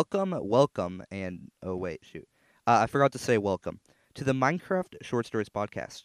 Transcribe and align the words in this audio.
welcome, 0.00 0.34
welcome, 0.40 1.02
and 1.10 1.50
oh 1.62 1.76
wait, 1.76 2.00
shoot, 2.02 2.26
uh, 2.66 2.78
I 2.80 2.86
forgot 2.86 3.12
to 3.12 3.18
say 3.18 3.36
welcome 3.36 3.80
to 4.14 4.24
the 4.24 4.32
Minecraft 4.32 4.94
Short 5.02 5.26
Stories 5.26 5.50
podcast. 5.50 6.04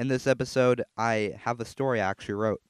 In 0.00 0.08
this 0.08 0.26
episode, 0.26 0.82
I 0.96 1.36
have 1.40 1.60
a 1.60 1.64
story 1.64 2.00
I 2.00 2.10
actually 2.10 2.34
wrote, 2.34 2.60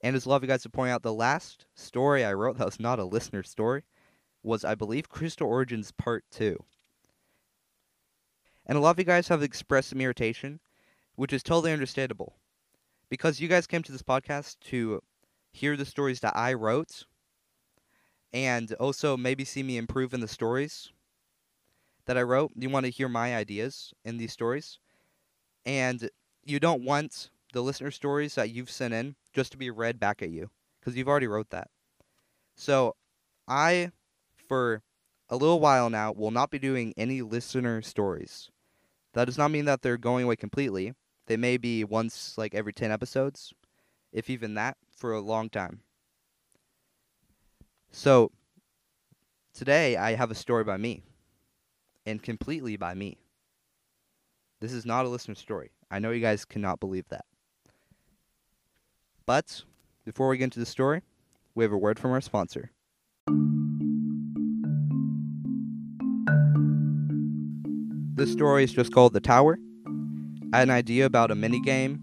and 0.00 0.14
as 0.14 0.26
a 0.26 0.28
lot 0.28 0.36
of 0.36 0.42
you 0.44 0.48
guys 0.48 0.62
to 0.62 0.68
point 0.68 0.92
out, 0.92 1.02
the 1.02 1.12
last 1.12 1.66
story 1.74 2.24
I 2.24 2.34
wrote 2.34 2.56
that 2.58 2.66
was 2.66 2.78
not 2.78 3.00
a 3.00 3.04
listener 3.04 3.42
story 3.42 3.82
was, 4.44 4.64
I 4.64 4.76
believe, 4.76 5.08
Crystal 5.08 5.48
Origins 5.48 5.90
Part 5.90 6.22
Two. 6.30 6.62
And 8.64 8.78
a 8.78 8.80
lot 8.80 8.90
of 8.90 8.98
you 9.00 9.04
guys 9.04 9.26
have 9.26 9.42
expressed 9.42 9.88
some 9.88 10.00
irritation, 10.00 10.60
which 11.16 11.32
is 11.32 11.42
totally 11.42 11.72
understandable, 11.72 12.36
because 13.10 13.40
you 13.40 13.48
guys 13.48 13.66
came 13.66 13.82
to 13.82 13.90
this 13.90 14.02
podcast 14.02 14.60
to 14.66 15.02
hear 15.50 15.76
the 15.76 15.84
stories 15.84 16.20
that 16.20 16.36
I 16.36 16.52
wrote 16.52 17.06
and 18.32 18.72
also 18.74 19.16
maybe 19.16 19.44
see 19.44 19.62
me 19.62 19.76
improve 19.76 20.14
in 20.14 20.20
the 20.20 20.28
stories 20.28 20.90
that 22.06 22.16
I 22.16 22.22
wrote. 22.22 22.52
You 22.56 22.70
want 22.70 22.86
to 22.86 22.90
hear 22.90 23.08
my 23.08 23.36
ideas 23.36 23.92
in 24.04 24.16
these 24.16 24.32
stories. 24.32 24.78
And 25.64 26.08
you 26.44 26.58
don't 26.58 26.82
want 26.82 27.30
the 27.52 27.62
listener 27.62 27.90
stories 27.90 28.34
that 28.34 28.50
you've 28.50 28.70
sent 28.70 28.94
in 28.94 29.14
just 29.32 29.52
to 29.52 29.58
be 29.58 29.70
read 29.70 30.00
back 30.00 30.22
at 30.22 30.30
you 30.30 30.50
because 30.80 30.96
you've 30.96 31.08
already 31.08 31.26
wrote 31.26 31.50
that. 31.50 31.68
So 32.56 32.96
I, 33.46 33.92
for 34.48 34.82
a 35.28 35.36
little 35.36 35.60
while 35.60 35.90
now, 35.90 36.12
will 36.12 36.30
not 36.30 36.50
be 36.50 36.58
doing 36.58 36.92
any 36.96 37.22
listener 37.22 37.82
stories. 37.82 38.50
That 39.14 39.26
does 39.26 39.38
not 39.38 39.50
mean 39.50 39.66
that 39.66 39.82
they're 39.82 39.98
going 39.98 40.24
away 40.24 40.36
completely. 40.36 40.94
They 41.26 41.36
may 41.36 41.56
be 41.56 41.84
once 41.84 42.36
like 42.36 42.54
every 42.54 42.72
10 42.72 42.90
episodes, 42.90 43.52
if 44.12 44.28
even 44.28 44.54
that, 44.54 44.76
for 44.96 45.12
a 45.12 45.20
long 45.20 45.48
time. 45.48 45.80
So, 47.94 48.32
today 49.52 49.98
I 49.98 50.14
have 50.14 50.30
a 50.30 50.34
story 50.34 50.64
by 50.64 50.78
me, 50.78 51.02
and 52.06 52.22
completely 52.22 52.78
by 52.78 52.94
me. 52.94 53.18
This 54.60 54.72
is 54.72 54.86
not 54.86 55.04
a 55.04 55.10
listener 55.10 55.34
story. 55.34 55.72
I 55.90 55.98
know 55.98 56.10
you 56.10 56.22
guys 56.22 56.46
cannot 56.46 56.80
believe 56.80 57.06
that. 57.10 57.26
But, 59.26 59.64
before 60.06 60.28
we 60.28 60.38
get 60.38 60.44
into 60.44 60.58
the 60.58 60.64
story, 60.64 61.02
we 61.54 61.64
have 61.64 61.72
a 61.72 61.76
word 61.76 61.98
from 61.98 62.12
our 62.12 62.22
sponsor. 62.22 62.70
This 68.14 68.32
story 68.32 68.64
is 68.64 68.72
just 68.72 68.94
called 68.94 69.12
The 69.12 69.20
Tower. 69.20 69.58
I 70.54 70.60
had 70.60 70.68
an 70.68 70.74
idea 70.74 71.04
about 71.04 71.30
a 71.30 71.34
mini 71.34 71.60
game 71.60 72.00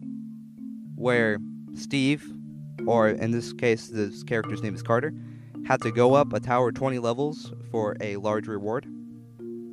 where 0.96 1.40
Steve, 1.74 2.32
or 2.86 3.10
in 3.10 3.32
this 3.32 3.54
case, 3.54 3.88
this 3.88 4.22
character's 4.22 4.62
name 4.62 4.76
is 4.76 4.84
Carter, 4.84 5.14
had 5.70 5.82
to 5.84 5.92
go 5.92 6.16
up 6.16 6.34
a 6.34 6.40
tower 6.40 6.72
20 6.72 6.98
levels 6.98 7.54
for 7.70 7.96
a 8.02 8.16
large 8.16 8.48
reward. 8.48 8.88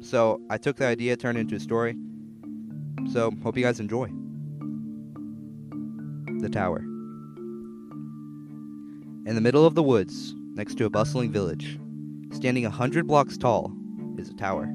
So 0.03 0.43
I 0.51 0.59
took 0.59 0.77
the 0.77 0.85
idea, 0.85 1.17
turned 1.17 1.39
it 1.39 1.41
into 1.43 1.57
a 1.57 1.61
story. 1.61 1.97
So 3.11 3.33
hope 3.43 3.57
you 3.57 3.65
guys 3.65 3.81
enjoy. 3.81 4.11
The 6.43 6.51
Tower. 6.51 6.81
In 9.25 9.35
the 9.35 9.41
middle 9.41 9.65
of 9.65 9.75
the 9.75 9.83
woods, 9.83 10.35
next 10.53 10.77
to 10.77 10.85
a 10.85 10.91
bustling 10.91 11.33
village, 11.33 11.79
standing 12.31 12.67
a 12.67 12.71
hundred 12.71 13.07
blocks 13.07 13.39
tall, 13.39 13.73
is 14.19 14.29
a 14.29 14.35
tower. 14.35 14.71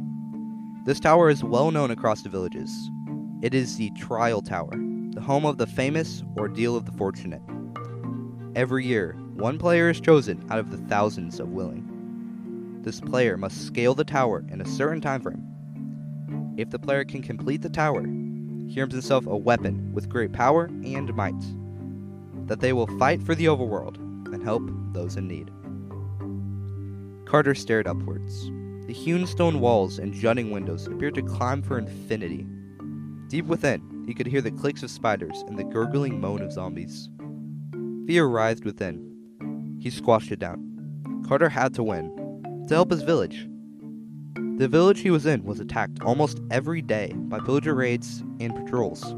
This 0.87 0.99
tower 0.99 1.29
is 1.29 1.43
well 1.43 1.69
known 1.69 1.91
across 1.91 2.23
the 2.23 2.29
villages. 2.29 2.71
It 3.43 3.53
is 3.53 3.77
the 3.77 3.91
Trial 3.91 4.41
Tower, 4.41 4.73
the 5.11 5.21
home 5.21 5.45
of 5.45 5.59
the 5.59 5.67
famous 5.67 6.23
Ordeal 6.35 6.75
of 6.75 6.87
the 6.87 6.91
Fortunate. 6.93 7.41
Every 8.55 8.87
year, 8.87 9.15
one 9.41 9.57
player 9.57 9.89
is 9.89 9.99
chosen 9.99 10.45
out 10.51 10.59
of 10.59 10.69
the 10.69 10.77
thousands 10.87 11.39
of 11.39 11.49
willing. 11.49 12.79
This 12.83 13.01
player 13.01 13.37
must 13.37 13.65
scale 13.65 13.95
the 13.95 14.03
tower 14.03 14.45
in 14.49 14.61
a 14.61 14.67
certain 14.67 15.01
time 15.01 15.19
frame. 15.19 16.53
If 16.57 16.69
the 16.69 16.77
player 16.77 17.03
can 17.03 17.23
complete 17.23 17.63
the 17.63 17.69
tower, 17.69 18.03
he 18.03 18.79
earns 18.79 18.93
himself 18.93 19.25
a 19.25 19.35
weapon 19.35 19.91
with 19.93 20.09
great 20.09 20.31
power 20.31 20.65
and 20.65 21.11
might, 21.15 21.33
that 22.45 22.59
they 22.59 22.71
will 22.71 22.85
fight 22.99 23.23
for 23.23 23.33
the 23.33 23.45
overworld 23.45 23.97
and 24.31 24.43
help 24.43 24.61
those 24.93 25.17
in 25.17 25.27
need. 25.27 25.49
Carter 27.27 27.55
stared 27.55 27.87
upwards. 27.87 28.45
The 28.85 28.93
hewn 28.93 29.25
stone 29.25 29.59
walls 29.59 29.97
and 29.97 30.13
jutting 30.13 30.51
windows 30.51 30.85
appeared 30.85 31.15
to 31.15 31.23
climb 31.23 31.63
for 31.63 31.79
infinity. 31.79 32.45
Deep 33.27 33.45
within, 33.45 34.03
he 34.05 34.13
could 34.13 34.27
hear 34.27 34.41
the 34.41 34.51
clicks 34.51 34.83
of 34.83 34.91
spiders 34.91 35.43
and 35.47 35.57
the 35.57 35.63
gurgling 35.63 36.21
moan 36.21 36.43
of 36.43 36.51
zombies. 36.51 37.09
Fear 38.05 38.27
writhed 38.27 38.65
within. 38.65 39.10
He 39.81 39.89
squashed 39.89 40.31
it 40.31 40.37
down. 40.37 41.23
Carter 41.27 41.49
had 41.49 41.73
to 41.73 41.83
win, 41.83 42.63
to 42.67 42.75
help 42.75 42.91
his 42.91 43.01
village. 43.01 43.47
The 44.57 44.67
village 44.67 44.99
he 44.99 45.09
was 45.09 45.25
in 45.25 45.43
was 45.43 45.59
attacked 45.59 46.03
almost 46.03 46.39
every 46.51 46.83
day 46.83 47.13
by 47.15 47.39
pillager 47.39 47.73
raids 47.73 48.23
and 48.39 48.55
patrols. 48.55 49.15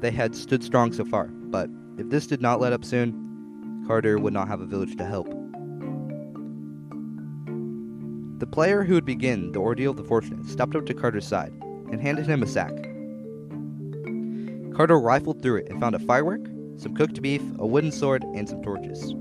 They 0.00 0.10
had 0.10 0.34
stood 0.34 0.64
strong 0.64 0.92
so 0.92 1.04
far, 1.04 1.26
but 1.28 1.70
if 1.98 2.08
this 2.08 2.26
did 2.26 2.42
not 2.42 2.60
let 2.60 2.72
up 2.72 2.84
soon, 2.84 3.84
Carter 3.86 4.18
would 4.18 4.32
not 4.32 4.48
have 4.48 4.60
a 4.60 4.66
village 4.66 4.96
to 4.96 5.04
help. 5.04 5.28
The 8.40 8.48
player 8.48 8.82
who 8.82 8.94
would 8.94 9.04
begin 9.04 9.52
the 9.52 9.60
ordeal 9.60 9.92
of 9.92 9.98
the 9.98 10.04
fortunate 10.04 10.46
stepped 10.46 10.74
up 10.74 10.86
to 10.86 10.94
Carter's 10.94 11.28
side 11.28 11.52
and 11.92 12.00
handed 12.00 12.26
him 12.26 12.42
a 12.42 12.46
sack. 12.46 12.74
Carter 14.74 14.98
rifled 14.98 15.42
through 15.42 15.58
it 15.58 15.68
and 15.70 15.78
found 15.78 15.94
a 15.94 16.00
firework, 16.00 16.44
some 16.76 16.96
cooked 16.96 17.22
beef, 17.22 17.42
a 17.60 17.66
wooden 17.66 17.92
sword, 17.92 18.24
and 18.34 18.48
some 18.48 18.62
torches. 18.64 19.14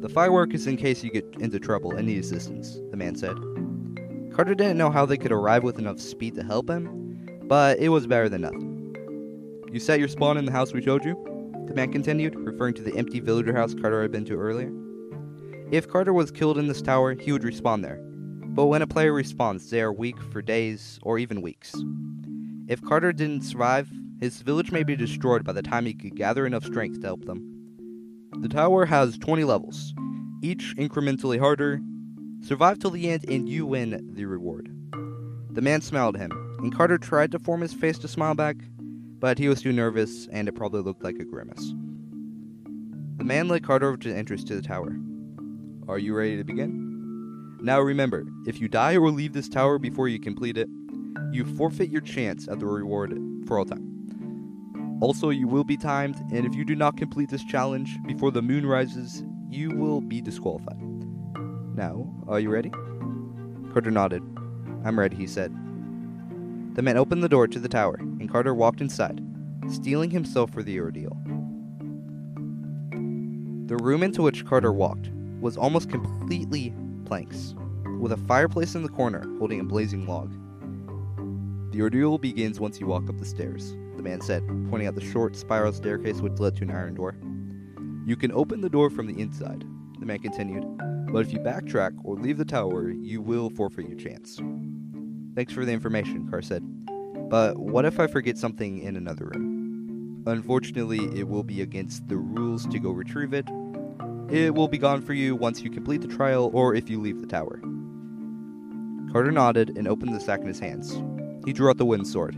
The 0.00 0.08
firework 0.08 0.54
is 0.54 0.68
in 0.68 0.76
case 0.76 1.02
you 1.02 1.10
get 1.10 1.26
into 1.40 1.58
trouble 1.58 1.96
and 1.96 2.06
need 2.06 2.20
assistance, 2.20 2.78
the 2.92 2.96
man 2.96 3.16
said. 3.16 3.36
Carter 4.32 4.54
didn't 4.54 4.78
know 4.78 4.90
how 4.90 5.04
they 5.04 5.16
could 5.16 5.32
arrive 5.32 5.64
with 5.64 5.80
enough 5.80 5.98
speed 5.98 6.36
to 6.36 6.44
help 6.44 6.70
him, 6.70 7.40
but 7.48 7.80
it 7.80 7.88
was 7.88 8.06
better 8.06 8.28
than 8.28 8.42
nothing. 8.42 8.94
You 9.72 9.80
set 9.80 9.98
your 9.98 10.06
spawn 10.06 10.36
in 10.36 10.44
the 10.44 10.52
house 10.52 10.72
we 10.72 10.82
showed 10.82 11.04
you? 11.04 11.16
The 11.66 11.74
man 11.74 11.90
continued, 11.90 12.36
referring 12.36 12.74
to 12.74 12.82
the 12.82 12.96
empty 12.96 13.18
villager 13.18 13.52
house 13.52 13.74
Carter 13.74 14.00
had 14.00 14.12
been 14.12 14.24
to 14.26 14.38
earlier. 14.38 14.72
If 15.72 15.88
Carter 15.88 16.12
was 16.12 16.30
killed 16.30 16.58
in 16.58 16.68
this 16.68 16.80
tower, 16.80 17.16
he 17.16 17.32
would 17.32 17.42
respawn 17.42 17.82
there. 17.82 17.98
But 18.00 18.66
when 18.66 18.82
a 18.82 18.86
player 18.86 19.12
respawns, 19.12 19.68
they 19.68 19.80
are 19.80 19.92
weak 19.92 20.22
for 20.30 20.42
days 20.42 21.00
or 21.02 21.18
even 21.18 21.42
weeks. 21.42 21.74
If 22.68 22.80
Carter 22.82 23.12
didn't 23.12 23.42
survive, 23.42 23.90
his 24.20 24.42
village 24.42 24.70
may 24.70 24.84
be 24.84 24.94
destroyed 24.94 25.42
by 25.42 25.54
the 25.54 25.62
time 25.62 25.86
he 25.86 25.94
could 25.94 26.14
gather 26.14 26.46
enough 26.46 26.64
strength 26.64 27.00
to 27.00 27.06
help 27.08 27.24
them. 27.24 27.57
The 28.40 28.48
tower 28.48 28.84
has 28.86 29.18
20 29.18 29.42
levels, 29.42 29.92
each 30.42 30.74
incrementally 30.76 31.40
harder. 31.40 31.80
Survive 32.40 32.78
till 32.78 32.90
the 32.90 33.10
end 33.10 33.24
and 33.28 33.48
you 33.48 33.66
win 33.66 34.12
the 34.14 34.26
reward. 34.26 34.72
The 35.50 35.60
man 35.60 35.80
smiled 35.80 36.14
at 36.14 36.22
him, 36.22 36.56
and 36.58 36.72
Carter 36.72 36.98
tried 36.98 37.32
to 37.32 37.40
form 37.40 37.62
his 37.62 37.72
face 37.72 37.98
to 37.98 38.06
smile 38.06 38.36
back, 38.36 38.54
but 39.18 39.38
he 39.38 39.48
was 39.48 39.60
too 39.60 39.72
nervous 39.72 40.28
and 40.30 40.46
it 40.46 40.54
probably 40.54 40.82
looked 40.82 41.02
like 41.02 41.18
a 41.18 41.24
grimace. 41.24 41.74
The 43.16 43.24
man 43.24 43.48
led 43.48 43.64
Carter 43.64 43.88
over 43.88 43.96
to 43.96 44.08
the 44.08 44.16
entrance 44.16 44.44
to 44.44 44.54
the 44.54 44.62
tower. 44.62 44.96
Are 45.88 45.98
you 45.98 46.14
ready 46.14 46.36
to 46.36 46.44
begin? 46.44 47.58
Now 47.60 47.80
remember, 47.80 48.24
if 48.46 48.60
you 48.60 48.68
die 48.68 48.96
or 48.96 49.10
leave 49.10 49.32
this 49.32 49.48
tower 49.48 49.80
before 49.80 50.06
you 50.06 50.20
complete 50.20 50.56
it, 50.56 50.68
you 51.32 51.44
forfeit 51.44 51.90
your 51.90 52.02
chance 52.02 52.46
at 52.46 52.60
the 52.60 52.66
reward 52.66 53.18
for 53.48 53.58
all 53.58 53.64
time. 53.64 53.97
Also, 55.00 55.30
you 55.30 55.46
will 55.46 55.64
be 55.64 55.76
timed, 55.76 56.16
and 56.32 56.44
if 56.44 56.54
you 56.54 56.64
do 56.64 56.74
not 56.74 56.96
complete 56.96 57.30
this 57.30 57.44
challenge 57.44 57.98
before 58.06 58.32
the 58.32 58.42
moon 58.42 58.66
rises, 58.66 59.22
you 59.48 59.70
will 59.70 60.00
be 60.00 60.20
disqualified. 60.20 60.80
Now, 61.74 62.12
are 62.26 62.40
you 62.40 62.50
ready? 62.50 62.70
Carter 63.72 63.92
nodded. 63.92 64.22
I'm 64.84 64.98
ready, 64.98 65.14
he 65.14 65.28
said. 65.28 65.52
The 66.74 66.82
man 66.82 66.96
opened 66.96 67.22
the 67.22 67.28
door 67.28 67.46
to 67.46 67.60
the 67.60 67.68
tower, 67.68 67.94
and 67.94 68.28
Carter 68.28 68.54
walked 68.54 68.80
inside, 68.80 69.20
steeling 69.70 70.10
himself 70.10 70.50
for 70.50 70.64
the 70.64 70.80
ordeal. 70.80 71.16
The 73.66 73.76
room 73.76 74.02
into 74.02 74.22
which 74.22 74.46
Carter 74.46 74.72
walked 74.72 75.10
was 75.40 75.56
almost 75.56 75.90
completely 75.90 76.74
planks, 77.04 77.54
with 78.00 78.10
a 78.10 78.16
fireplace 78.16 78.74
in 78.74 78.82
the 78.82 78.88
corner 78.88 79.24
holding 79.38 79.60
a 79.60 79.64
blazing 79.64 80.06
log. 80.06 80.32
The 81.72 81.82
ordeal 81.82 82.18
begins 82.18 82.58
once 82.58 82.80
you 82.80 82.86
walk 82.86 83.08
up 83.08 83.18
the 83.18 83.24
stairs, 83.24 83.76
the 83.98 84.02
man 84.02 84.22
said, 84.22 84.42
pointing 84.70 84.88
out 84.88 84.94
the 84.94 85.04
short 85.04 85.36
spiral 85.36 85.72
staircase 85.72 86.20
which 86.20 86.38
led 86.38 86.56
to 86.56 86.62
an 86.62 86.70
iron 86.70 86.94
door. 86.94 87.16
You 88.06 88.16
can 88.16 88.32
open 88.32 88.62
the 88.62 88.70
door 88.70 88.88
from 88.88 89.06
the 89.06 89.20
inside, 89.20 89.64
the 89.98 90.06
man 90.06 90.20
continued, 90.20 90.64
but 91.12 91.18
if 91.18 91.32
you 91.32 91.40
backtrack 91.40 91.92
or 92.04 92.16
leave 92.16 92.38
the 92.38 92.44
tower, 92.44 92.90
you 92.90 93.20
will 93.20 93.50
forfeit 93.50 93.88
your 93.88 93.98
chance. 93.98 94.40
Thanks 95.34 95.52
for 95.52 95.64
the 95.64 95.72
information, 95.72 96.28
Carr 96.30 96.40
said. 96.40 96.62
But 97.28 97.58
what 97.58 97.84
if 97.84 98.00
I 98.00 98.06
forget 98.06 98.38
something 98.38 98.78
in 98.78 98.96
another 98.96 99.26
room? 99.26 100.24
Unfortunately, 100.26 101.04
it 101.18 101.28
will 101.28 101.42
be 101.42 101.60
against 101.60 102.08
the 102.08 102.16
rules 102.16 102.66
to 102.66 102.78
go 102.78 102.90
retrieve 102.90 103.34
it. 103.34 103.48
It 104.30 104.54
will 104.54 104.68
be 104.68 104.78
gone 104.78 105.02
for 105.02 105.12
you 105.12 105.34
once 105.34 105.60
you 105.62 105.70
complete 105.70 106.02
the 106.02 106.08
trial 106.08 106.50
or 106.54 106.74
if 106.74 106.88
you 106.88 107.00
leave 107.00 107.20
the 107.20 107.26
tower. 107.26 107.60
Carter 109.12 109.32
nodded 109.32 109.76
and 109.76 109.88
opened 109.88 110.14
the 110.14 110.20
sack 110.20 110.40
in 110.40 110.46
his 110.46 110.60
hands. 110.60 111.00
He 111.46 111.52
drew 111.52 111.70
out 111.70 111.78
the 111.78 111.86
wooden 111.86 112.04
sword. 112.04 112.36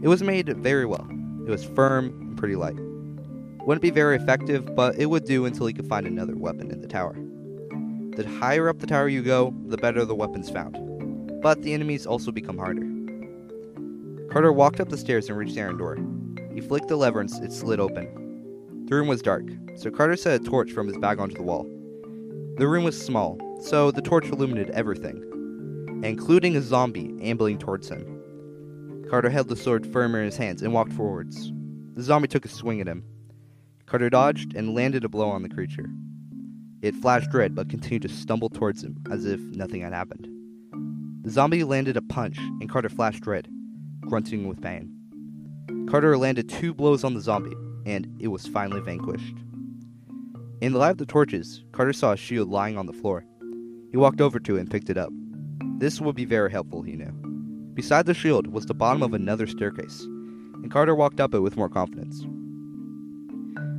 It 0.00 0.08
was 0.08 0.22
made 0.22 0.48
very 0.58 0.86
well. 0.86 1.06
It 1.46 1.50
was 1.50 1.64
firm 1.64 2.06
and 2.20 2.36
pretty 2.36 2.54
light. 2.54 2.78
Wouldn't 3.66 3.82
be 3.82 3.90
very 3.90 4.16
effective, 4.16 4.74
but 4.76 4.96
it 4.96 5.06
would 5.06 5.24
do 5.24 5.44
until 5.44 5.66
he 5.66 5.74
could 5.74 5.88
find 5.88 6.06
another 6.06 6.36
weapon 6.36 6.70
in 6.70 6.80
the 6.80 6.86
tower. 6.86 7.16
The 8.16 8.28
higher 8.38 8.68
up 8.68 8.78
the 8.78 8.86
tower 8.86 9.08
you 9.08 9.22
go, 9.22 9.54
the 9.66 9.76
better 9.76 10.04
the 10.04 10.14
weapons 10.14 10.50
found. 10.50 11.42
But 11.42 11.62
the 11.62 11.74
enemies 11.74 12.06
also 12.06 12.30
become 12.30 12.58
harder. 12.58 12.86
Carter 14.30 14.52
walked 14.52 14.80
up 14.80 14.88
the 14.88 14.98
stairs 14.98 15.28
and 15.28 15.36
reached 15.36 15.54
the 15.54 15.62
iron 15.62 15.78
door. 15.78 15.98
He 16.54 16.60
flicked 16.60 16.88
the 16.88 16.96
lever 16.96 17.20
and 17.20 17.30
it 17.42 17.52
slid 17.52 17.80
open. 17.80 18.84
The 18.88 18.94
room 18.94 19.08
was 19.08 19.20
dark, 19.20 19.44
so 19.76 19.90
Carter 19.90 20.16
set 20.16 20.40
a 20.40 20.44
torch 20.44 20.70
from 20.70 20.86
his 20.86 20.96
bag 20.98 21.18
onto 21.18 21.34
the 21.34 21.42
wall. 21.42 21.64
The 22.56 22.66
room 22.66 22.84
was 22.84 23.00
small, 23.00 23.38
so 23.60 23.90
the 23.90 24.02
torch 24.02 24.26
illuminated 24.26 24.74
everything, 24.74 26.00
including 26.04 26.56
a 26.56 26.62
zombie 26.62 27.16
ambling 27.20 27.58
towards 27.58 27.88
him. 27.88 28.17
Carter 29.08 29.30
held 29.30 29.48
the 29.48 29.56
sword 29.56 29.86
firmer 29.86 30.18
in 30.18 30.26
his 30.26 30.36
hands 30.36 30.62
and 30.62 30.72
walked 30.72 30.92
forwards. 30.92 31.50
The 31.94 32.02
zombie 32.02 32.28
took 32.28 32.44
a 32.44 32.48
swing 32.48 32.80
at 32.80 32.86
him. 32.86 33.04
Carter 33.86 34.10
dodged 34.10 34.54
and 34.54 34.74
landed 34.74 35.04
a 35.04 35.08
blow 35.08 35.30
on 35.30 35.42
the 35.42 35.48
creature. 35.48 35.88
It 36.82 36.94
flashed 36.94 37.32
red 37.32 37.54
but 37.54 37.70
continued 37.70 38.02
to 38.02 38.08
stumble 38.08 38.50
towards 38.50 38.84
him 38.84 39.02
as 39.10 39.24
if 39.24 39.40
nothing 39.40 39.80
had 39.80 39.94
happened. 39.94 40.28
The 41.22 41.30
zombie 41.30 41.64
landed 41.64 41.96
a 41.96 42.02
punch 42.02 42.38
and 42.38 42.68
Carter 42.68 42.90
flashed 42.90 43.26
red, 43.26 43.48
grunting 44.02 44.46
with 44.46 44.60
pain. 44.60 44.94
Carter 45.90 46.16
landed 46.18 46.48
two 46.48 46.74
blows 46.74 47.02
on 47.02 47.14
the 47.14 47.20
zombie, 47.20 47.56
and 47.86 48.06
it 48.20 48.28
was 48.28 48.46
finally 48.46 48.80
vanquished. 48.80 49.36
In 50.60 50.72
the 50.72 50.78
light 50.78 50.90
of 50.90 50.98
the 50.98 51.06
torches, 51.06 51.64
Carter 51.72 51.94
saw 51.94 52.12
a 52.12 52.16
shield 52.16 52.48
lying 52.48 52.76
on 52.76 52.86
the 52.86 52.92
floor. 52.92 53.24
He 53.90 53.96
walked 53.96 54.20
over 54.20 54.38
to 54.38 54.56
it 54.56 54.60
and 54.60 54.70
picked 54.70 54.90
it 54.90 54.98
up. 54.98 55.10
This 55.78 56.00
would 56.00 56.14
be 56.14 56.26
very 56.26 56.50
helpful, 56.50 56.82
he 56.82 56.94
knew. 56.94 57.27
Beside 57.78 58.06
the 58.06 58.12
shield 58.12 58.48
was 58.48 58.66
the 58.66 58.74
bottom 58.74 59.04
of 59.04 59.14
another 59.14 59.46
staircase, 59.46 60.00
and 60.00 60.68
Carter 60.68 60.96
walked 60.96 61.20
up 61.20 61.32
it 61.32 61.38
with 61.38 61.56
more 61.56 61.68
confidence. 61.68 62.26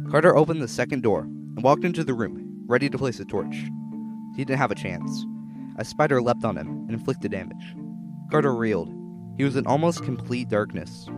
Carter 0.10 0.38
opened 0.38 0.62
the 0.62 0.70
second 0.70 1.04
door 1.04 1.24
and 1.24 1.62
walked 1.62 1.84
into 1.84 2.06
the 2.06 2.14
room, 2.14 2.64
ready 2.66 2.90
to 2.90 2.98
place 2.98 3.20
a 3.20 3.26
torch. 3.26 3.54
He 4.38 4.46
didn't 4.46 4.58
have 4.60 4.72
a 4.72 4.76
chance. 4.76 5.26
A 5.80 5.84
spider 5.84 6.22
leapt 6.22 6.46
on 6.46 6.56
him 6.56 6.70
and 6.70 6.92
inflicted 6.92 7.32
damage. 7.32 7.76
Carter 8.32 8.56
reeled. 8.56 8.90
He 9.36 9.44
was 9.44 9.58
in 9.58 9.68
almost 9.68 10.02
complete 10.06 10.48
darkness. 10.48 11.10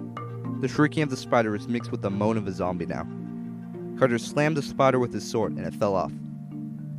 The 0.62 0.68
shrieking 0.68 1.04
of 1.04 1.12
the 1.12 1.18
spider 1.18 1.52
was 1.52 1.68
mixed 1.68 1.92
with 1.92 2.02
the 2.02 2.10
moan 2.10 2.36
of 2.36 2.48
a 2.48 2.52
zombie 2.52 2.88
now. 2.88 3.08
Carter 4.00 4.18
slammed 4.18 4.58
the 4.58 4.64
spider 4.64 4.98
with 4.98 5.14
his 5.14 5.30
sword 5.30 5.56
and 5.56 5.68
it 5.68 5.76
fell 5.76 5.94
off. 5.94 6.12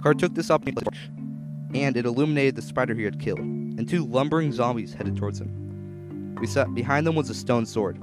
Carter 0.01 0.21
took 0.21 0.35
this 0.37 0.49
opportunity 0.49 0.97
and 1.75 1.97
it 1.97 2.07
illuminated 2.07 2.55
the 2.55 2.63
spider 2.63 2.95
he 2.95 3.03
had 3.03 3.19
killed, 3.19 3.41
and 3.41 3.89
two 3.89 4.07
lumbering 4.07 4.53
zombies 4.53 4.95
headed 4.95 5.17
towards 5.17 5.41
him. 5.41 5.62
Behind 6.75 7.07
them 7.07 7.15
was 7.15 7.31
a 7.31 7.35
stone 7.35 7.67
sword. 7.67 8.01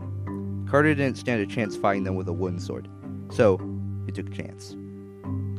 Carter 0.69 0.93
didn't 0.93 1.17
stand 1.17 1.41
a 1.41 1.45
chance 1.45 1.75
fighting 1.75 2.03
them 2.03 2.15
with 2.15 2.27
a 2.27 2.33
wooden 2.33 2.59
sword, 2.59 2.87
so 3.31 3.59
he 4.05 4.11
took 4.11 4.27
a 4.27 4.31
chance. 4.31 4.75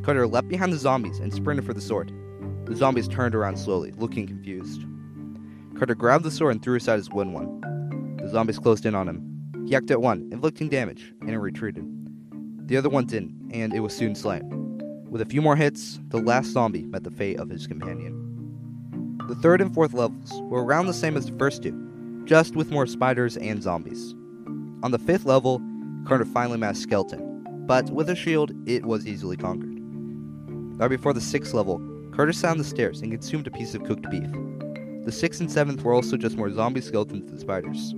Carter 0.03 0.25
leapt 0.25 0.47
behind 0.47 0.73
the 0.73 0.77
zombies 0.77 1.19
and 1.19 1.33
sprinted 1.33 1.65
for 1.65 1.73
the 1.73 1.81
sword. 1.81 2.11
The 2.65 2.75
zombies 2.75 3.07
turned 3.07 3.35
around 3.35 3.57
slowly, 3.57 3.91
looking 3.91 4.25
confused. 4.25 4.85
Carter 5.77 5.95
grabbed 5.95 6.23
the 6.23 6.31
sword 6.31 6.53
and 6.53 6.63
threw 6.63 6.75
aside 6.75 6.97
his 6.97 7.09
wooden 7.09 7.33
one. 7.33 8.17
The 8.21 8.29
zombies 8.29 8.59
closed 8.59 8.85
in 8.85 8.95
on 8.95 9.07
him. 9.07 9.63
He 9.65 9.71
yacked 9.71 9.91
at 9.91 10.01
one, 10.01 10.29
inflicting 10.31 10.69
damage, 10.69 11.13
and 11.21 11.29
it 11.31 11.37
retreated. 11.37 11.85
The 12.67 12.77
other 12.77 12.89
one 12.89 13.05
didn't, 13.05 13.51
and 13.53 13.73
it 13.73 13.81
was 13.81 13.95
soon 13.95 14.15
slain. 14.15 14.47
With 15.09 15.21
a 15.21 15.25
few 15.25 15.41
more 15.41 15.57
hits, 15.57 15.99
the 16.07 16.21
last 16.21 16.47
zombie 16.47 16.85
met 16.85 17.03
the 17.03 17.11
fate 17.11 17.37
of 17.37 17.49
his 17.49 17.67
companion. 17.67 18.17
The 19.27 19.35
third 19.35 19.59
and 19.59 19.73
fourth 19.73 19.93
levels 19.93 20.31
were 20.43 20.63
around 20.63 20.87
the 20.87 20.93
same 20.93 21.17
as 21.17 21.25
the 21.25 21.37
first 21.37 21.63
two, 21.63 21.90
just 22.25 22.55
with 22.55 22.71
more 22.71 22.85
spiders 22.85 23.37
and 23.37 23.61
zombies. 23.61 24.13
On 24.83 24.91
the 24.91 24.99
fifth 24.99 25.25
level, 25.25 25.61
Carter 26.05 26.25
finally 26.25 26.61
a 26.61 26.73
skeleton, 26.73 27.65
but 27.67 27.89
with 27.89 28.09
a 28.09 28.15
shield, 28.15 28.51
it 28.67 28.85
was 28.85 29.07
easily 29.07 29.37
conquered. 29.37 29.77
Right 30.79 30.89
before 30.89 31.13
the 31.13 31.21
sixth 31.21 31.53
level, 31.53 31.79
Carter 32.11 32.33
on 32.47 32.57
the 32.57 32.63
stairs 32.63 33.01
and 33.01 33.11
consumed 33.11 33.47
a 33.47 33.51
piece 33.51 33.75
of 33.75 33.83
cooked 33.83 34.09
beef. 34.09 34.29
The 35.05 35.11
sixth 35.11 35.39
and 35.39 35.51
seventh 35.51 35.83
were 35.83 35.93
also 35.93 36.17
just 36.17 36.37
more 36.37 36.51
zombie 36.51 36.81
skeletons 36.81 37.27
than 37.27 37.39
spiders. 37.39 37.93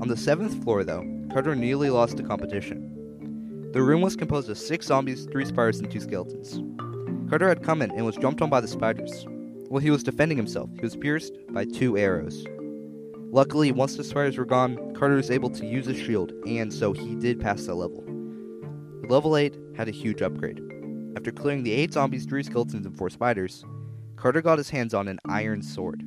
On 0.00 0.08
the 0.08 0.16
seventh 0.16 0.62
floor, 0.62 0.84
though, 0.84 1.04
Carter 1.32 1.54
nearly 1.54 1.90
lost 1.90 2.16
the 2.16 2.22
competition. 2.22 3.70
The 3.72 3.82
room 3.82 4.00
was 4.00 4.16
composed 4.16 4.48
of 4.48 4.58
six 4.58 4.86
zombies, 4.86 5.26
three 5.26 5.44
spiders, 5.44 5.80
and 5.80 5.90
two 5.90 6.00
skeletons. 6.00 6.60
Carter 7.28 7.48
had 7.48 7.62
come 7.62 7.82
in 7.82 7.90
and 7.90 8.06
was 8.06 8.16
jumped 8.16 8.40
on 8.40 8.48
by 8.48 8.60
the 8.60 8.68
spiders. 8.68 9.26
While 9.68 9.82
he 9.82 9.90
was 9.90 10.02
defending 10.02 10.38
himself, 10.38 10.70
he 10.74 10.80
was 10.80 10.96
pierced 10.96 11.34
by 11.50 11.66
two 11.66 11.98
arrows. 11.98 12.46
Luckily, 13.30 13.72
once 13.72 13.96
the 13.96 14.04
spiders 14.04 14.38
were 14.38 14.46
gone, 14.46 14.94
Carter 14.94 15.16
was 15.16 15.30
able 15.30 15.50
to 15.50 15.66
use 15.66 15.84
his 15.84 15.98
shield, 15.98 16.32
and 16.46 16.72
so 16.72 16.92
he 16.92 17.14
did 17.14 17.38
pass 17.38 17.66
that 17.66 17.74
level. 17.74 18.02
Level 19.08 19.36
8 19.36 19.54
had 19.76 19.86
a 19.86 19.92
huge 19.92 20.22
upgrade. 20.22 20.60
After 21.14 21.30
clearing 21.30 21.62
the 21.62 21.72
8 21.72 21.92
zombies, 21.92 22.24
3 22.24 22.42
skeletons, 22.42 22.86
and 22.86 22.96
4 22.96 23.10
spiders, 23.10 23.64
Carter 24.16 24.40
got 24.40 24.58
his 24.58 24.70
hands 24.70 24.94
on 24.94 25.08
an 25.08 25.18
iron 25.28 25.62
sword. 25.62 26.02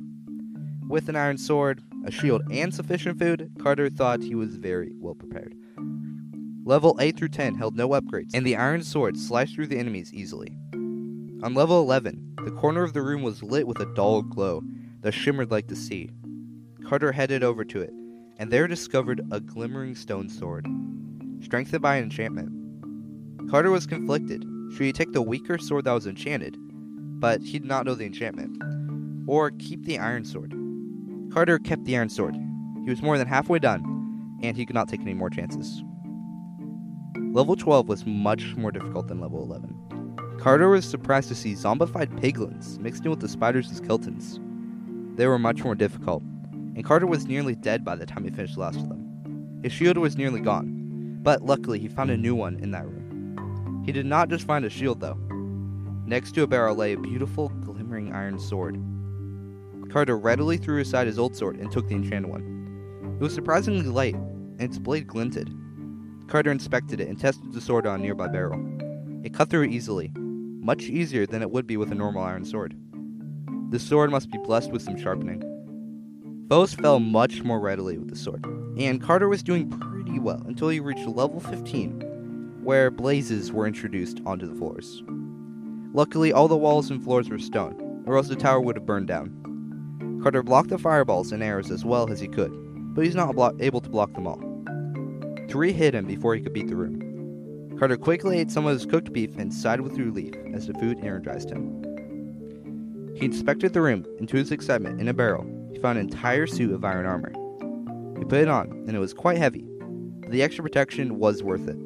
With 0.88 1.08
an 1.08 1.16
iron 1.16 1.38
sword, 1.38 1.82
a 2.04 2.10
shield, 2.10 2.42
and 2.50 2.74
sufficient 2.74 3.18
food, 3.18 3.52
Carter 3.60 3.88
thought 3.88 4.22
he 4.22 4.34
was 4.34 4.56
very 4.56 4.92
well 4.96 5.14
prepared. 5.14 5.54
Level 6.64 6.96
8 7.00 7.16
through 7.16 7.28
10 7.28 7.54
held 7.54 7.76
no 7.76 7.88
upgrades, 7.90 8.34
and 8.34 8.44
the 8.44 8.56
iron 8.56 8.82
sword 8.82 9.16
sliced 9.16 9.54
through 9.54 9.68
the 9.68 9.78
enemies 9.78 10.12
easily. 10.12 10.56
On 11.42 11.54
level 11.54 11.80
11, 11.80 12.34
the 12.44 12.50
corner 12.50 12.82
of 12.82 12.92
the 12.92 13.02
room 13.02 13.22
was 13.22 13.42
lit 13.42 13.66
with 13.66 13.80
a 13.80 13.94
dull 13.94 14.22
glow 14.22 14.62
that 15.00 15.12
shimmered 15.12 15.50
like 15.50 15.68
the 15.68 15.76
sea. 15.76 16.10
Carter 16.92 17.12
headed 17.12 17.42
over 17.42 17.64
to 17.64 17.80
it, 17.80 17.94
and 18.36 18.50
there 18.50 18.68
discovered 18.68 19.22
a 19.30 19.40
glimmering 19.40 19.94
stone 19.94 20.28
sword, 20.28 20.68
strengthened 21.40 21.80
by 21.80 21.96
an 21.96 22.04
enchantment. 22.04 22.50
Carter 23.50 23.70
was 23.70 23.86
conflicted. 23.86 24.44
Should 24.72 24.84
he 24.84 24.92
take 24.92 25.12
the 25.12 25.22
weaker 25.22 25.56
sword 25.56 25.86
that 25.86 25.92
was 25.92 26.06
enchanted, 26.06 26.54
but 27.18 27.40
he 27.40 27.58
did 27.58 27.64
not 27.64 27.86
know 27.86 27.94
the 27.94 28.04
enchantment, 28.04 28.62
or 29.26 29.52
keep 29.52 29.86
the 29.86 29.98
iron 29.98 30.26
sword? 30.26 30.52
Carter 31.32 31.58
kept 31.58 31.86
the 31.86 31.96
iron 31.96 32.10
sword. 32.10 32.36
He 32.84 32.90
was 32.90 33.00
more 33.00 33.16
than 33.16 33.26
halfway 33.26 33.58
done, 33.58 34.38
and 34.42 34.54
he 34.54 34.66
could 34.66 34.74
not 34.74 34.90
take 34.90 35.00
any 35.00 35.14
more 35.14 35.30
chances. 35.30 35.82
Level 37.16 37.56
12 37.56 37.88
was 37.88 38.04
much 38.04 38.54
more 38.56 38.70
difficult 38.70 39.08
than 39.08 39.18
level 39.18 39.42
11. 39.42 40.36
Carter 40.38 40.68
was 40.68 40.84
surprised 40.84 41.28
to 41.28 41.34
see 41.34 41.54
zombified 41.54 42.20
piglins 42.20 42.78
mixed 42.78 43.06
in 43.06 43.10
with 43.10 43.20
the 43.20 43.28
spiders 43.28 43.68
and 43.68 43.78
skeletons. 43.78 44.38
They 45.16 45.26
were 45.26 45.38
much 45.38 45.64
more 45.64 45.74
difficult, 45.74 46.22
and 46.74 46.84
Carter 46.84 47.06
was 47.06 47.26
nearly 47.26 47.54
dead 47.54 47.84
by 47.84 47.96
the 47.96 48.06
time 48.06 48.24
he 48.24 48.30
finished 48.30 48.54
the 48.54 48.60
last 48.60 48.78
of 48.78 48.88
them. 48.88 49.60
His 49.62 49.72
shield 49.72 49.98
was 49.98 50.16
nearly 50.16 50.40
gone, 50.40 51.18
but 51.22 51.42
luckily 51.42 51.78
he 51.78 51.88
found 51.88 52.10
a 52.10 52.16
new 52.16 52.34
one 52.34 52.58
in 52.60 52.70
that 52.72 52.86
room. 52.86 53.82
He 53.84 53.92
did 53.92 54.06
not 54.06 54.28
just 54.28 54.46
find 54.46 54.64
a 54.64 54.70
shield 54.70 55.00
though. 55.00 55.18
Next 56.06 56.32
to 56.32 56.42
a 56.42 56.46
barrel 56.46 56.74
lay 56.74 56.92
a 56.92 56.98
beautiful, 56.98 57.48
glimmering 57.48 58.12
iron 58.12 58.38
sword. 58.38 58.76
Carter 59.90 60.16
readily 60.16 60.56
threw 60.56 60.80
aside 60.80 61.06
his 61.06 61.18
old 61.18 61.36
sword 61.36 61.56
and 61.58 61.70
took 61.70 61.88
the 61.88 61.94
enchanted 61.94 62.30
one. 62.30 63.16
It 63.20 63.22
was 63.22 63.34
surprisingly 63.34 63.86
light, 63.86 64.14
and 64.14 64.62
its 64.62 64.78
blade 64.78 65.06
glinted. 65.06 65.52
Carter 66.28 66.50
inspected 66.50 67.00
it 67.00 67.08
and 67.08 67.18
tested 67.18 67.52
the 67.52 67.60
sword 67.60 67.86
on 67.86 68.00
a 68.00 68.02
nearby 68.02 68.28
barrel. 68.28 68.60
It 69.22 69.34
cut 69.34 69.50
through 69.50 69.64
easily, 69.64 70.10
much 70.16 70.84
easier 70.84 71.26
than 71.26 71.42
it 71.42 71.50
would 71.50 71.66
be 71.66 71.76
with 71.76 71.92
a 71.92 71.94
normal 71.94 72.22
iron 72.22 72.44
sword. 72.44 72.74
The 73.70 73.78
sword 73.78 74.10
must 74.10 74.30
be 74.30 74.38
blessed 74.38 74.72
with 74.72 74.82
some 74.82 74.96
sharpening. 74.96 75.42
Foes 76.48 76.74
fell 76.74 77.00
much 77.00 77.42
more 77.42 77.60
readily 77.60 77.98
with 77.98 78.10
the 78.10 78.16
sword, 78.16 78.44
and 78.76 79.00
Carter 79.00 79.28
was 79.28 79.42
doing 79.42 79.70
pretty 79.70 80.18
well 80.18 80.42
until 80.46 80.68
he 80.68 80.80
reached 80.80 81.06
level 81.06 81.40
15, 81.40 82.60
where 82.62 82.90
blazes 82.90 83.52
were 83.52 83.66
introduced 83.66 84.20
onto 84.26 84.46
the 84.46 84.54
floors. 84.54 85.02
Luckily, 85.94 86.32
all 86.32 86.48
the 86.48 86.56
walls 86.56 86.90
and 86.90 87.02
floors 87.02 87.30
were 87.30 87.38
stone, 87.38 88.02
or 88.06 88.16
else 88.16 88.28
the 88.28 88.36
tower 88.36 88.60
would 88.60 88.76
have 88.76 88.86
burned 88.86 89.08
down. 89.08 90.20
Carter 90.22 90.42
blocked 90.42 90.68
the 90.68 90.78
fireballs 90.78 91.32
and 91.32 91.42
arrows 91.42 91.70
as 91.70 91.84
well 91.84 92.10
as 92.10 92.20
he 92.20 92.28
could, 92.28 92.52
but 92.94 93.04
he's 93.04 93.14
not 93.14 93.34
able 93.60 93.80
to 93.80 93.90
block 93.90 94.12
them 94.12 94.26
all. 94.26 94.40
Three 95.48 95.72
hit 95.72 95.94
him 95.94 96.06
before 96.06 96.34
he 96.34 96.42
could 96.42 96.52
beat 96.52 96.68
the 96.68 96.76
room. 96.76 97.76
Carter 97.78 97.96
quickly 97.96 98.38
ate 98.38 98.50
some 98.50 98.66
of 98.66 98.74
his 98.74 98.86
cooked 98.86 99.12
beef 99.12 99.36
and 99.38 99.52
sighed 99.52 99.80
with 99.80 99.98
relief 99.98 100.34
as 100.54 100.66
the 100.66 100.74
food 100.74 100.98
energized 101.02 101.50
him. 101.50 101.82
He 103.16 103.24
inspected 103.24 103.72
the 103.72 103.80
room, 103.80 104.06
and 104.18 104.28
to 104.28 104.36
his 104.36 104.52
excitement, 104.52 105.00
in 105.00 105.08
a 105.08 105.14
barrel, 105.14 105.46
he 105.72 105.78
found 105.78 105.98
an 105.98 106.04
entire 106.04 106.46
suit 106.46 106.72
of 106.72 106.84
iron 106.84 107.06
armor. 107.06 107.32
He 108.18 108.24
put 108.24 108.40
it 108.40 108.48
on, 108.48 108.70
and 108.86 108.94
it 108.94 109.00
was 109.00 109.14
quite 109.14 109.38
heavy, 109.38 109.66
but 110.20 110.30
the 110.30 110.42
extra 110.42 110.62
protection 110.62 111.18
was 111.18 111.42
worth 111.42 111.66
it. 111.66 111.78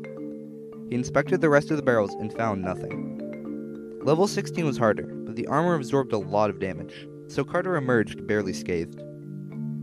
He 0.88 0.94
inspected 0.94 1.40
the 1.40 1.48
rest 1.48 1.70
of 1.70 1.76
the 1.76 1.82
barrels 1.82 2.14
and 2.14 2.32
found 2.32 2.62
nothing. 2.62 4.00
Level 4.02 4.28
16 4.28 4.64
was 4.64 4.78
harder, 4.78 5.06
but 5.24 5.34
the 5.34 5.46
armor 5.46 5.74
absorbed 5.74 6.12
a 6.12 6.18
lot 6.18 6.50
of 6.50 6.60
damage, 6.60 7.08
so 7.28 7.42
Carter 7.42 7.76
emerged 7.76 8.26
barely 8.26 8.52
scathed. 8.52 9.02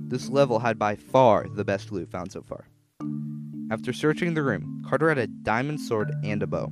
This 0.07 0.29
level 0.29 0.59
had 0.59 0.77
by 0.77 0.95
far 0.95 1.47
the 1.55 1.65
best 1.65 1.91
loot 1.91 2.09
found 2.09 2.31
so 2.31 2.41
far. 2.41 2.67
After 3.71 3.91
searching 3.91 4.33
the 4.33 4.43
room, 4.43 4.83
Carter 4.87 5.09
had 5.09 5.17
a 5.17 5.27
diamond 5.27 5.81
sword 5.81 6.13
and 6.23 6.43
a 6.43 6.47
bow. 6.47 6.71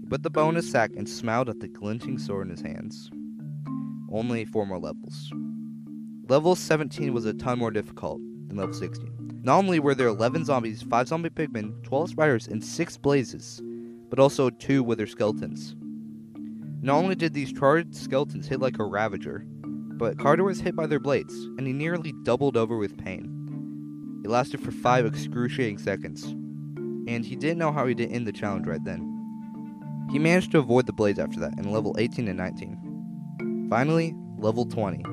He 0.00 0.06
put 0.06 0.22
the 0.22 0.30
bow 0.30 0.48
in 0.48 0.54
his 0.54 0.70
sack 0.70 0.90
and 0.96 1.08
smiled 1.08 1.48
at 1.48 1.60
the 1.60 1.68
glinting 1.68 2.18
sword 2.18 2.46
in 2.46 2.50
his 2.50 2.62
hands. 2.62 3.10
Only 4.10 4.44
four 4.44 4.66
more 4.66 4.78
levels. 4.78 5.30
Level 6.28 6.56
17 6.56 7.14
was 7.14 7.24
a 7.24 7.32
ton 7.32 7.60
more 7.60 7.70
difficult 7.70 8.18
than 8.48 8.56
level 8.56 8.74
16. 8.74 9.42
Not 9.44 9.58
only 9.58 9.78
were 9.78 9.94
there 9.94 10.08
11 10.08 10.44
zombies, 10.44 10.82
5 10.82 11.06
zombie 11.06 11.30
pigmen, 11.30 11.80
12 11.84 12.10
spiders, 12.10 12.48
and 12.48 12.64
6 12.64 12.96
blazes, 12.96 13.62
but 14.10 14.18
also 14.18 14.50
2 14.50 14.82
wither 14.82 15.06
skeletons. 15.06 15.76
Not 16.82 16.96
only 16.96 17.14
did 17.14 17.32
these 17.32 17.52
charged 17.52 17.94
skeletons 17.94 18.48
hit 18.48 18.58
like 18.58 18.80
a 18.80 18.84
ravager, 18.84 19.44
but 19.98 20.18
Carter 20.18 20.42
was 20.42 20.60
hit 20.60 20.74
by 20.74 20.88
their 20.88 20.98
blades, 20.98 21.32
and 21.58 21.64
he 21.64 21.72
nearly 21.72 22.12
doubled 22.24 22.56
over 22.56 22.76
with 22.76 22.98
pain. 22.98 24.22
It 24.24 24.28
lasted 24.28 24.60
for 24.60 24.72
five 24.72 25.06
excruciating 25.06 25.78
seconds, 25.78 26.24
and 26.24 27.24
he 27.24 27.36
didn't 27.36 27.58
know 27.58 27.70
how 27.70 27.86
he 27.86 27.94
did 27.94 28.10
end 28.10 28.26
the 28.26 28.32
challenge 28.32 28.66
right 28.66 28.82
then. 28.84 29.12
He 30.10 30.18
managed 30.18 30.50
to 30.52 30.58
avoid 30.58 30.86
the 30.86 30.92
blades 30.92 31.20
after 31.20 31.38
that 31.38 31.56
in 31.56 31.70
level 31.70 31.94
18 31.98 32.26
and 32.26 32.36
19. 32.36 33.68
Finally, 33.70 34.12
level 34.38 34.66
20, 34.66 35.04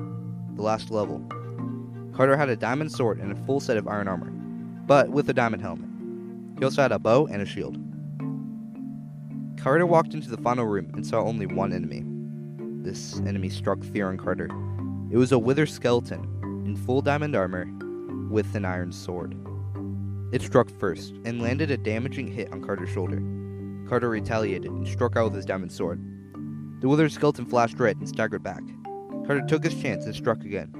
the 0.56 0.62
last 0.62 0.90
level. 0.90 1.20
Carter 2.14 2.36
had 2.36 2.48
a 2.48 2.56
diamond 2.56 2.92
sword 2.92 3.18
and 3.18 3.32
a 3.32 3.44
full 3.44 3.60
set 3.60 3.76
of 3.76 3.88
iron 3.88 4.08
armor, 4.08 4.30
but 4.86 5.10
with 5.10 5.28
a 5.28 5.34
diamond 5.34 5.62
helmet. 5.62 5.88
He 6.58 6.64
also 6.64 6.82
had 6.82 6.92
a 6.92 6.98
bow 6.98 7.26
and 7.26 7.42
a 7.42 7.46
shield. 7.46 7.78
Carter 9.58 9.86
walked 9.86 10.14
into 10.14 10.30
the 10.30 10.36
final 10.36 10.66
room 10.66 10.90
and 10.94 11.06
saw 11.06 11.22
only 11.22 11.46
one 11.46 11.72
enemy. 11.72 12.04
This 12.82 13.18
enemy 13.20 13.48
struck 13.48 13.82
fear 13.82 14.10
in 14.10 14.18
Carter. 14.18 14.48
It 15.10 15.16
was 15.16 15.32
a 15.32 15.38
wither 15.38 15.66
skeleton 15.66 16.22
in 16.66 16.76
full 16.76 17.00
diamond 17.00 17.34
armor 17.34 17.66
with 18.30 18.54
an 18.54 18.64
iron 18.64 18.92
sword. 18.92 19.34
It 20.32 20.42
struck 20.42 20.68
first 20.78 21.14
and 21.24 21.40
landed 21.40 21.70
a 21.70 21.76
damaging 21.76 22.28
hit 22.28 22.52
on 22.52 22.62
Carter's 22.62 22.90
shoulder. 22.90 23.22
Carter 23.88 24.08
retaliated 24.08 24.70
and 24.70 24.86
struck 24.86 25.16
out 25.16 25.24
with 25.24 25.34
his 25.34 25.46
diamond 25.46 25.72
sword. 25.72 26.00
The 26.80 26.88
withered 26.88 27.12
skeleton 27.12 27.46
flashed 27.46 27.78
red 27.78 27.96
and 27.96 28.08
staggered 28.08 28.42
back. 28.42 28.62
Carter 29.26 29.42
took 29.46 29.64
his 29.64 29.80
chance 29.80 30.04
and 30.04 30.14
struck 30.14 30.44
again. 30.44 30.70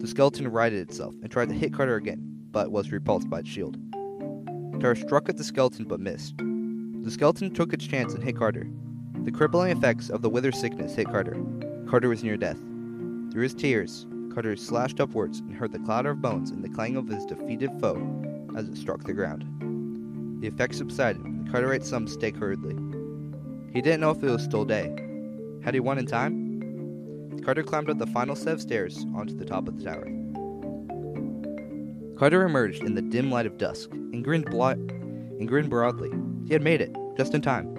The 0.00 0.06
skeleton 0.06 0.48
righted 0.48 0.80
itself 0.80 1.14
and 1.22 1.30
tried 1.30 1.48
to 1.48 1.54
hit 1.54 1.72
Carter 1.72 1.96
again, 1.96 2.20
but 2.50 2.70
was 2.70 2.92
repulsed 2.92 3.30
by 3.30 3.38
its 3.38 3.48
shield. 3.48 3.78
Carter 4.72 4.94
struck 4.94 5.28
at 5.28 5.38
the 5.38 5.44
skeleton 5.44 5.86
but 5.86 6.00
missed. 6.00 6.34
The 6.36 7.10
skeleton 7.10 7.54
took 7.54 7.72
its 7.72 7.86
chance 7.86 8.12
and 8.12 8.22
hit 8.22 8.36
Carter. 8.36 8.66
The 9.24 9.32
crippling 9.32 9.70
effects 9.70 10.10
of 10.10 10.20
the 10.20 10.28
wither 10.28 10.52
sickness 10.52 10.94
hit 10.94 11.06
Carter. 11.06 11.36
Carter 11.88 12.08
was 12.08 12.22
near 12.22 12.36
death. 12.36 12.58
Through 13.32 13.44
his 13.44 13.54
tears, 13.54 14.06
Carter 14.34 14.56
slashed 14.56 15.00
upwards 15.00 15.40
and 15.40 15.54
heard 15.54 15.72
the 15.72 15.78
clatter 15.78 16.10
of 16.10 16.20
bones 16.20 16.50
and 16.50 16.62
the 16.62 16.68
clang 16.68 16.96
of 16.96 17.08
his 17.08 17.24
defeated 17.24 17.70
foe 17.80 17.96
as 18.56 18.68
it 18.68 18.76
struck 18.76 19.04
the 19.04 19.14
ground. 19.14 19.46
The 20.42 20.48
effects 20.48 20.78
subsided, 20.78 21.24
and 21.24 21.50
Carter 21.50 21.72
ate 21.72 21.84
some 21.84 22.06
steak 22.06 22.36
hurriedly. 22.36 22.76
He 23.72 23.80
didn't 23.80 24.00
know 24.00 24.10
if 24.10 24.22
it 24.22 24.30
was 24.30 24.42
still 24.42 24.64
day. 24.64 24.94
Had 25.62 25.74
he 25.74 25.80
won 25.80 25.98
in 25.98 26.06
time? 26.06 26.41
Carter 27.44 27.62
climbed 27.62 27.90
up 27.90 27.98
the 27.98 28.06
final 28.06 28.36
set 28.36 28.54
of 28.54 28.60
stairs 28.60 29.04
onto 29.16 29.34
the 29.34 29.44
top 29.44 29.66
of 29.66 29.78
the 29.78 29.84
tower. 29.84 30.06
Carter 32.18 32.44
emerged 32.44 32.84
in 32.84 32.94
the 32.94 33.02
dim 33.02 33.30
light 33.30 33.46
of 33.46 33.58
dusk 33.58 33.90
and 33.90 34.22
grinned, 34.22 34.46
blo- 34.46 34.68
and 34.68 35.48
grinned 35.48 35.70
broadly. 35.70 36.10
He 36.46 36.52
had 36.52 36.62
made 36.62 36.80
it, 36.80 36.94
just 37.16 37.34
in 37.34 37.42
time. 37.42 37.74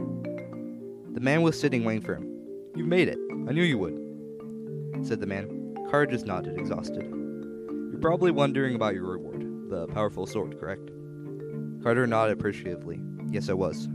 The 1.14 1.22
man 1.22 1.44
was 1.44 1.60
sitting 1.60 1.86
waiting 1.86 2.02
for 2.02 2.16
him. 2.16 2.30
You've 2.76 2.88
made 2.88 3.08
it. 3.08 3.18
I 3.48 3.54
knew 3.54 3.64
you 3.64 3.78
would, 3.78 5.06
said 5.06 5.22
the 5.22 5.28
man. 5.28 5.78
Carter 5.90 6.12
just 6.12 6.26
nodded, 6.26 6.58
exhausted. 6.58 7.04
You're 7.04 8.02
probably 8.02 8.32
wondering 8.32 8.76
about 8.76 8.96
your 8.96 9.06
reward, 9.06 9.70
the 9.70 9.88
powerful 9.88 10.26
sword, 10.26 10.60
correct? 10.60 10.90
Carter 11.84 12.08
nodded 12.08 12.38
appreciatively. 12.38 13.00
Yes, 13.30 13.50
I 13.50 13.54
was. 13.54 13.88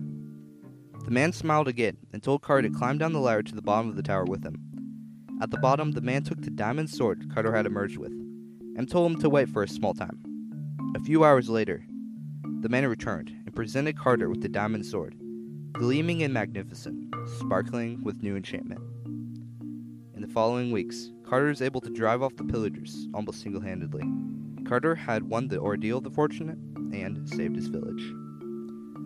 The 1.04 1.10
man 1.10 1.32
smiled 1.32 1.68
again 1.68 1.96
and 2.12 2.22
told 2.22 2.42
Carter 2.42 2.68
to 2.68 2.74
climb 2.74 2.98
down 2.98 3.12
the 3.12 3.20
ladder 3.20 3.42
to 3.42 3.54
the 3.54 3.62
bottom 3.62 3.88
of 3.88 3.96
the 3.96 4.02
tower 4.02 4.24
with 4.24 4.44
him. 4.44 4.67
At 5.40 5.50
the 5.50 5.58
bottom, 5.58 5.92
the 5.92 6.00
man 6.00 6.24
took 6.24 6.40
the 6.40 6.50
diamond 6.50 6.90
sword 6.90 7.32
Carter 7.32 7.54
had 7.54 7.66
emerged 7.66 7.96
with 7.96 8.12
and 8.76 8.88
told 8.88 9.12
him 9.12 9.20
to 9.20 9.28
wait 9.28 9.48
for 9.48 9.62
a 9.62 9.68
small 9.68 9.94
time. 9.94 10.18
A 10.96 11.00
few 11.00 11.24
hours 11.24 11.48
later, 11.48 11.84
the 12.60 12.68
man 12.68 12.86
returned 12.86 13.30
and 13.44 13.54
presented 13.54 13.96
Carter 13.96 14.28
with 14.28 14.42
the 14.42 14.48
diamond 14.48 14.84
sword, 14.84 15.14
gleaming 15.72 16.22
and 16.24 16.34
magnificent, 16.34 17.14
sparkling 17.38 18.02
with 18.02 18.22
new 18.22 18.34
enchantment. 18.36 18.80
In 20.14 20.22
the 20.22 20.28
following 20.28 20.72
weeks, 20.72 21.12
Carter 21.24 21.48
was 21.48 21.62
able 21.62 21.80
to 21.82 21.90
drive 21.90 22.22
off 22.22 22.34
the 22.36 22.44
pillagers 22.44 23.06
almost 23.14 23.40
single 23.40 23.60
handedly. 23.60 24.02
Carter 24.64 24.96
had 24.96 25.22
won 25.22 25.46
the 25.46 25.60
ordeal 25.60 25.98
of 25.98 26.04
the 26.04 26.10
fortunate 26.10 26.58
and 26.92 27.28
saved 27.28 27.54
his 27.54 27.68
village. 27.68 28.12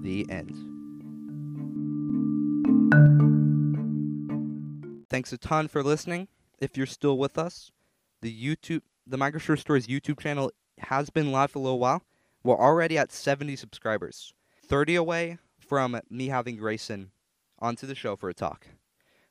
The 0.02 0.26
end. 0.30 0.56
Thanks 5.12 5.30
a 5.30 5.36
ton 5.36 5.68
for 5.68 5.82
listening. 5.82 6.28
If 6.58 6.78
you're 6.78 6.86
still 6.86 7.18
with 7.18 7.36
us, 7.36 7.70
the 8.22 8.34
YouTube, 8.34 8.80
the 9.06 9.18
Minecraft 9.18 9.58
Stories 9.58 9.86
YouTube 9.86 10.18
channel 10.18 10.50
has 10.78 11.10
been 11.10 11.30
live 11.30 11.50
for 11.50 11.58
a 11.58 11.62
little 11.62 11.78
while. 11.78 12.02
We're 12.42 12.56
already 12.56 12.96
at 12.96 13.12
70 13.12 13.56
subscribers, 13.56 14.32
30 14.64 14.94
away 14.94 15.36
from 15.58 16.00
me 16.08 16.28
having 16.28 16.56
Grayson 16.56 17.10
onto 17.58 17.86
the 17.86 17.94
show 17.94 18.16
for 18.16 18.30
a 18.30 18.34
talk. 18.34 18.68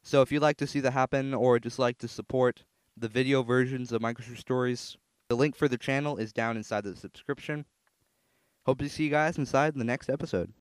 So 0.03 0.21
if 0.21 0.31
you'd 0.31 0.43
like 0.43 0.57
to 0.57 0.67
see 0.67 0.81
that 0.81 0.91
happen 0.91 1.33
or 1.33 1.57
just 1.57 1.79
like 1.79 1.97
to 1.97 2.07
support 2.07 2.63
the 2.95 3.07
video 3.07 3.41
versions 3.41 3.91
of 3.91 4.03
Minecraft 4.03 4.37
Stories, 4.37 4.97
the 5.29 5.35
link 5.35 5.55
for 5.55 5.67
the 5.67 5.79
channel 5.79 6.15
is 6.15 6.31
down 6.31 6.57
inside 6.57 6.83
the 6.83 6.95
subscription. 6.95 7.65
Hope 8.67 8.77
to 8.77 8.87
see 8.87 9.05
you 9.05 9.09
guys 9.09 9.39
inside 9.39 9.73
the 9.73 9.83
next 9.83 10.11
episode. 10.11 10.53